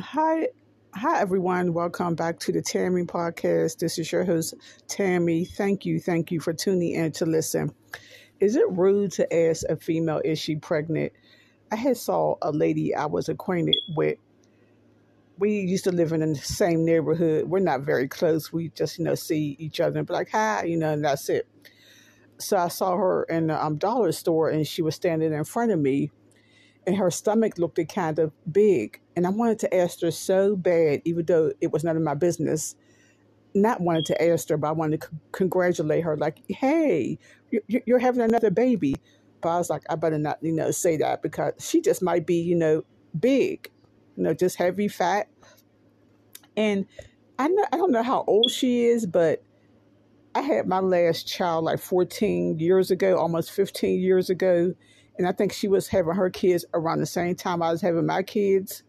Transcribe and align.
Hi, 0.00 0.48
hi 0.92 1.20
everyone. 1.20 1.72
Welcome 1.72 2.16
back 2.16 2.40
to 2.40 2.50
the 2.50 2.60
Tammy 2.60 3.04
podcast. 3.04 3.78
This 3.78 3.96
is 3.96 4.10
your 4.10 4.24
host 4.24 4.54
Tammy. 4.88 5.44
Thank 5.44 5.86
you, 5.86 6.00
thank 6.00 6.32
you 6.32 6.40
for 6.40 6.52
tuning 6.52 6.94
in 6.94 7.12
to 7.12 7.26
listen. 7.26 7.72
Is 8.40 8.56
it 8.56 8.68
rude 8.70 9.12
to 9.12 9.32
ask 9.32 9.62
a 9.68 9.76
female 9.76 10.20
is 10.24 10.40
she 10.40 10.56
pregnant? 10.56 11.12
I 11.70 11.76
had 11.76 11.96
saw 11.96 12.34
a 12.42 12.50
lady 12.50 12.92
I 12.92 13.06
was 13.06 13.28
acquainted 13.28 13.76
with. 13.94 14.18
We 15.38 15.60
used 15.60 15.84
to 15.84 15.92
live 15.92 16.10
in 16.10 16.32
the 16.32 16.34
same 16.34 16.84
neighborhood. 16.84 17.48
We're 17.48 17.60
not 17.60 17.82
very 17.82 18.08
close. 18.08 18.52
We 18.52 18.70
just 18.70 18.98
you 18.98 19.04
know 19.04 19.14
see 19.14 19.54
each 19.60 19.78
other 19.78 20.00
and 20.00 20.08
be 20.08 20.12
like 20.12 20.30
hi, 20.30 20.64
you 20.64 20.76
know, 20.76 20.92
and 20.92 21.04
that's 21.04 21.28
it. 21.28 21.46
So 22.38 22.56
I 22.56 22.66
saw 22.66 22.96
her 22.96 23.22
in 23.22 23.46
the 23.46 23.64
um, 23.64 23.76
dollar 23.76 24.10
store 24.10 24.50
and 24.50 24.66
she 24.66 24.82
was 24.82 24.96
standing 24.96 25.32
in 25.32 25.44
front 25.44 25.70
of 25.70 25.78
me 25.78 26.10
and 26.86 26.96
her 26.96 27.10
stomach 27.10 27.58
looked 27.58 27.80
kind 27.94 28.18
of 28.18 28.32
big. 28.52 29.00
And 29.16 29.26
I 29.26 29.30
wanted 29.30 29.60
to 29.60 29.74
ask 29.74 30.00
her 30.02 30.12
so 30.12 30.56
bad, 30.56 31.02
even 31.04 31.26
though 31.26 31.52
it 31.60 31.72
was 31.72 31.84
none 31.84 31.96
of 31.96 32.02
my 32.02 32.14
business. 32.14 32.76
Not 33.54 33.80
wanted 33.80 34.06
to 34.06 34.22
ask 34.24 34.48
her, 34.50 34.56
but 34.58 34.68
I 34.68 34.72
wanted 34.72 35.02
to 35.02 35.08
c- 35.08 35.16
congratulate 35.32 36.04
her, 36.04 36.16
like, 36.16 36.40
"Hey, 36.48 37.18
you- 37.50 37.62
you're 37.86 38.00
having 38.00 38.22
another 38.22 38.50
baby." 38.50 38.96
But 39.42 39.50
I 39.50 39.58
was 39.58 39.70
like, 39.70 39.82
I 39.90 39.96
better 39.96 40.18
not, 40.18 40.38
you 40.42 40.52
know, 40.52 40.70
say 40.72 40.96
that 40.98 41.22
because 41.22 41.54
she 41.60 41.80
just 41.82 42.02
might 42.02 42.26
be, 42.26 42.36
you 42.36 42.56
know, 42.56 42.84
big, 43.18 43.70
you 44.16 44.24
know, 44.24 44.34
just 44.34 44.56
heavy, 44.56 44.88
fat. 44.88 45.28
And 46.56 46.86
I 47.38 47.48
know 47.48 47.66
I 47.72 47.78
don't 47.78 47.92
know 47.92 48.02
how 48.04 48.24
old 48.26 48.50
she 48.50 48.86
is, 48.86 49.06
but 49.06 49.42
I 50.34 50.42
had 50.42 50.68
my 50.68 50.80
last 50.80 51.28
child 51.28 51.66
like 51.66 51.80
14 51.80 52.58
years 52.60 52.90
ago, 52.92 53.18
almost 53.18 53.52
15 53.52 54.00
years 54.00 54.30
ago. 54.30 54.74
And 55.18 55.26
I 55.26 55.32
think 55.32 55.52
she 55.52 55.68
was 55.68 55.88
having 55.88 56.14
her 56.14 56.30
kids 56.30 56.64
around 56.74 57.00
the 57.00 57.06
same 57.06 57.34
time 57.34 57.62
I 57.62 57.70
was 57.70 57.80
having 57.80 58.06
my 58.06 58.22
kids. 58.22 58.82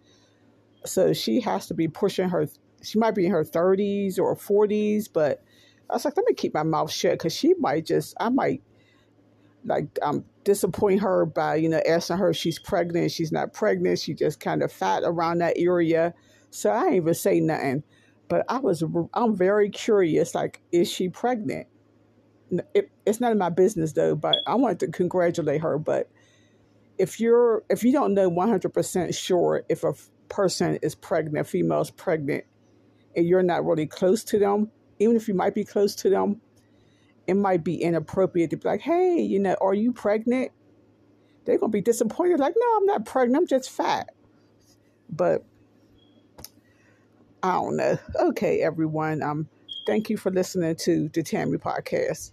So 0.85 1.13
she 1.13 1.41
has 1.41 1.67
to 1.67 1.73
be 1.73 1.87
pushing 1.87 2.29
her, 2.29 2.47
she 2.83 2.99
might 2.99 3.15
be 3.15 3.25
in 3.25 3.31
her 3.31 3.43
30s 3.43 4.19
or 4.19 4.35
40s. 4.35 5.07
But 5.11 5.43
I 5.89 5.93
was 5.93 6.05
like, 6.05 6.17
let 6.17 6.25
me 6.27 6.33
keep 6.33 6.53
my 6.53 6.63
mouth 6.63 6.91
shut 6.91 7.13
because 7.13 7.35
she 7.35 7.53
might 7.59 7.85
just, 7.85 8.15
I 8.19 8.29
might 8.29 8.61
like 9.65 9.97
um, 10.01 10.25
disappoint 10.43 11.01
her 11.01 11.25
by, 11.25 11.55
you 11.55 11.69
know, 11.69 11.81
asking 11.87 12.17
her 12.17 12.33
she's 12.33 12.59
pregnant. 12.59 13.11
She's 13.11 13.31
not 13.31 13.53
pregnant. 13.53 13.99
She 13.99 14.13
just 14.13 14.39
kind 14.39 14.63
of 14.63 14.71
fat 14.71 15.03
around 15.03 15.39
that 15.39 15.57
area. 15.57 16.13
So 16.49 16.69
I 16.69 16.85
ain't 16.85 16.95
even 16.95 17.13
say 17.13 17.39
nothing. 17.39 17.83
But 18.27 18.45
I 18.49 18.57
was, 18.57 18.83
I'm 19.13 19.35
very 19.35 19.69
curious, 19.69 20.33
like, 20.33 20.61
is 20.71 20.91
she 20.91 21.09
pregnant? 21.09 21.67
It, 22.73 22.91
it's 23.05 23.19
none 23.19 23.31
of 23.31 23.37
my 23.37 23.49
business 23.49 23.93
though, 23.93 24.15
but 24.15 24.37
I 24.47 24.55
wanted 24.55 24.79
to 24.81 24.87
congratulate 24.87 25.61
her. 25.61 25.77
But 25.77 26.09
if 26.97 27.19
you're 27.19 27.63
if 27.69 27.83
you 27.83 27.91
don't 27.91 28.13
know 28.13 28.29
100% 28.29 29.17
sure 29.17 29.63
if 29.69 29.83
a 29.83 29.89
f- 29.89 30.09
person 30.29 30.77
is 30.81 30.95
pregnant, 30.95 31.47
a 31.47 31.49
female 31.49 31.81
is 31.81 31.91
pregnant, 31.91 32.45
and 33.15 33.25
you're 33.27 33.43
not 33.43 33.65
really 33.65 33.87
close 33.87 34.23
to 34.25 34.39
them, 34.39 34.71
even 34.99 35.15
if 35.15 35.27
you 35.27 35.33
might 35.33 35.55
be 35.55 35.63
close 35.63 35.95
to 35.95 36.09
them, 36.09 36.41
it 37.27 37.35
might 37.35 37.63
be 37.63 37.81
inappropriate 37.81 38.51
to 38.51 38.57
be 38.57 38.67
like, 38.67 38.81
hey, 38.81 39.19
you 39.19 39.39
know, 39.39 39.55
are 39.61 39.73
you 39.73 39.91
pregnant? 39.91 40.51
They're 41.45 41.57
gonna 41.57 41.71
be 41.71 41.81
disappointed, 41.81 42.39
like, 42.39 42.55
no, 42.57 42.77
I'm 42.77 42.85
not 42.85 43.05
pregnant, 43.05 43.37
I'm 43.43 43.47
just 43.47 43.71
fat. 43.71 44.09
But 45.09 45.45
I 47.43 47.53
don't 47.53 47.77
know. 47.77 47.97
Okay, 48.19 48.61
everyone. 48.61 49.21
Um, 49.21 49.47
thank 49.85 50.09
you 50.09 50.17
for 50.17 50.31
listening 50.31 50.75
to 50.77 51.09
the 51.13 51.23
Tammy 51.23 51.57
podcast. 51.57 52.31